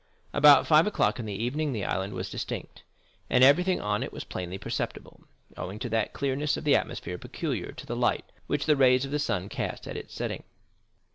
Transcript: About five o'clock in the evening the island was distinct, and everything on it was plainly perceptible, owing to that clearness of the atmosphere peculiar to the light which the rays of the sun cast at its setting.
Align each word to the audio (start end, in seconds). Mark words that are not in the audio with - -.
About 0.33 0.65
five 0.65 0.87
o'clock 0.87 1.19
in 1.19 1.27
the 1.27 1.43
evening 1.43 1.73
the 1.73 1.85
island 1.85 2.13
was 2.15 2.31
distinct, 2.31 2.81
and 3.29 3.43
everything 3.43 3.79
on 3.79 4.01
it 4.01 4.11
was 4.11 4.23
plainly 4.23 4.57
perceptible, 4.57 5.21
owing 5.55 5.77
to 5.77 5.89
that 5.89 6.11
clearness 6.11 6.57
of 6.57 6.63
the 6.63 6.75
atmosphere 6.75 7.19
peculiar 7.19 7.71
to 7.71 7.85
the 7.85 7.95
light 7.95 8.25
which 8.47 8.65
the 8.65 8.75
rays 8.75 9.05
of 9.05 9.11
the 9.11 9.19
sun 9.19 9.47
cast 9.47 9.87
at 9.87 9.95
its 9.95 10.11
setting. 10.11 10.41